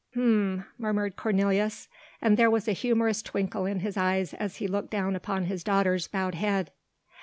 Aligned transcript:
"Hm!" 0.15 0.65
murmured 0.79 1.15
Cornelius, 1.15 1.87
and 2.23 2.35
there 2.35 2.49
was 2.49 2.67
a 2.67 2.71
humorous 2.71 3.21
twinkle 3.21 3.67
in 3.67 3.81
his 3.81 3.97
eyes 3.97 4.33
as 4.33 4.55
he 4.55 4.67
looked 4.67 4.89
down 4.89 5.15
upon 5.15 5.43
his 5.43 5.63
daughter's 5.63 6.07
bowed 6.07 6.33
head. 6.33 6.71